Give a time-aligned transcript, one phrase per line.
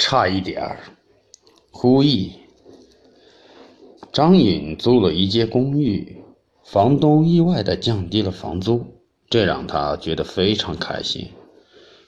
[0.00, 0.80] 差一点儿。
[1.70, 2.32] 呼意。
[4.10, 6.16] 张允租了一间公寓，
[6.64, 8.82] 房东意外的降低了房租，
[9.28, 11.28] 这让他觉得非常开心。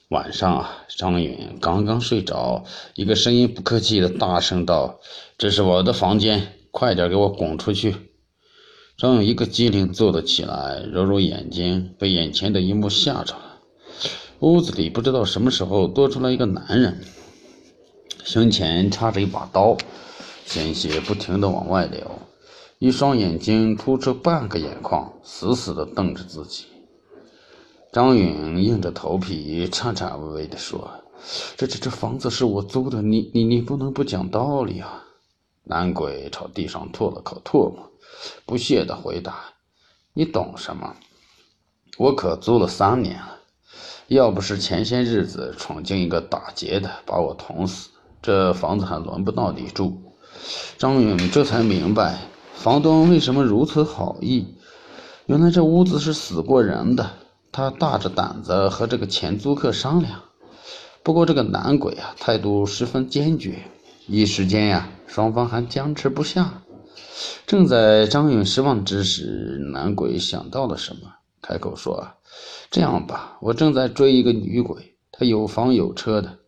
[0.09, 2.65] 晚上啊，张允刚刚睡着，
[2.95, 4.99] 一个声音不客气的大声道
[5.37, 7.95] ：“这是我的房间，快点给我滚出去！”
[8.97, 13.61] 张允一个机灵坐了起来，揉揉眼睛，被眼前的一幕吓着了。
[14.41, 17.01] 屋子里不知道什么时候多出来一个男人，
[18.25, 19.77] 胸前插着一把刀，
[20.47, 22.09] 鲜血不停地往外流，
[22.79, 26.67] 一双眼睛突出半个眼眶，死死地瞪着自己。
[27.93, 30.89] 张允硬着头皮，颤颤巍巍地说
[31.57, 35.05] ：“这这这房子是我租的，你你你不能不讲道理啊！”
[35.65, 37.91] 男鬼朝地上吐了口唾沫，
[38.47, 39.37] 不屑地回答
[40.15, 40.95] ：“你懂什么？
[41.99, 43.41] 我可租了三年了。”
[44.09, 47.89] 要不是前些日子闯进一个打劫的，把我捅死，
[48.23, 50.01] 这房子还轮不到你住。
[50.79, 52.21] 张勇这才明白，
[52.55, 54.47] 房东为什么如此好意。
[55.27, 57.11] 原来这屋子是死过人的。
[57.51, 60.23] 他大着胆子和这个前租客商量。
[61.03, 63.59] 不过这个男鬼啊，态度十分坚决。
[64.07, 66.63] 一时间呀，双方还僵持不下。
[67.47, 71.03] 正在张勇失望之时，男鬼想到了什么，
[71.43, 72.07] 开口说。
[72.71, 76.39] 这样吧，我正在追一个女鬼，她有房有车的。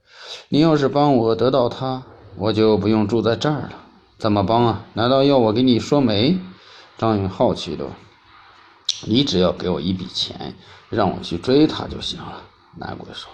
[0.48, 2.02] 你要是帮我得到她，
[2.36, 3.72] 我就不用住在这儿了。
[4.18, 4.84] 怎么帮啊？
[4.94, 6.38] 难道要我给你说媒？
[6.96, 7.86] 张允好奇的。
[9.06, 10.54] 你只要给我一笔钱，
[10.88, 12.42] 让我去追她就行了。
[12.78, 13.30] 男鬼说。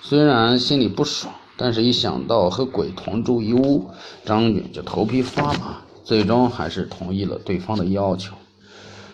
[0.00, 3.90] 虽然心里不爽，但是一想到和鬼同住一屋，
[4.24, 8.34] 张允就头皮发麻，最终还是同意了对方的要求。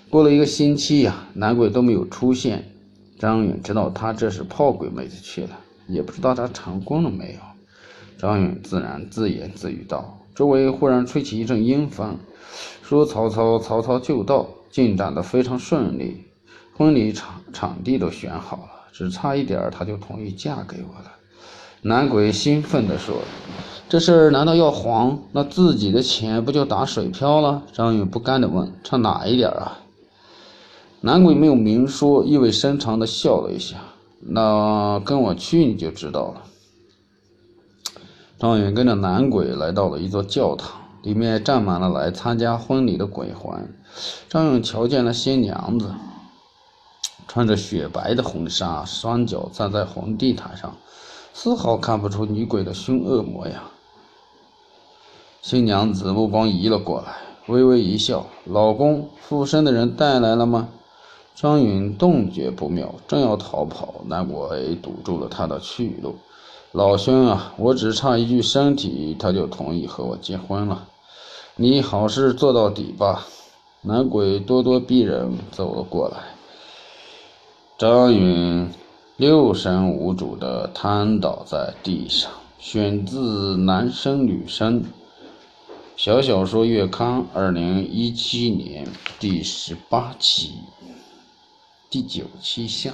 [0.08, 2.70] 过了一个星期呀，男鬼都没有出现。
[3.18, 7.40] 张允知道他这是泡鬼妹子去了，也不知道他成功了没有。
[8.18, 12.16] 张允自然自言自语道：“周围忽然吹起一阵阴风，
[12.82, 16.24] 说曹操，曹操就到，进展得非常顺利，
[16.76, 21.12] 婚礼场场地都选好了，只差一点他就同意嫁给我了。”
[21.82, 23.16] 男鬼兴奋地说
[23.90, 25.18] ：“这事儿难道要黄？
[25.32, 29.80] 那自己的钱不就打水漂了？”张允不甘地问：“差哪一点啊？”
[31.02, 33.76] 男鬼没有明说，意味深长地笑了一下。
[34.26, 36.42] 那跟我去你就知道了。
[38.38, 40.70] 张远跟着男鬼来到了一座教堂，
[41.02, 43.74] 里面站满了来参加婚礼的鬼魂。
[44.28, 45.94] 张勇瞧见了新娘子，
[47.28, 50.76] 穿着雪白的婚纱，双脚站在红地毯上，
[51.32, 53.62] 丝毫看不出女鬼的凶恶模样。
[55.42, 60.68] 新娘子目光移了过来，微微一笑：“老公，附身的人带来了吗？”
[61.34, 66.14] 张允动觉不妙，正要逃跑，男鬼堵住了他的去路。
[66.70, 70.88] 老兄啊，我只差一具身体，他就同意和我结婚了。
[71.56, 73.26] 你好事做到底吧。
[73.82, 76.16] 男鬼咄咄逼人走了过来，
[77.76, 78.70] 张允
[79.16, 82.30] 六神无主地瘫倒在地上。
[82.58, 84.82] 选自《男生女生》
[85.96, 88.88] 小小说月刊，二零一七年
[89.20, 90.52] 第十八期。
[91.94, 92.92] 第九七下。